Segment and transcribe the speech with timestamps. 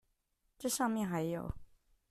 [0.57, 1.53] 這上面還有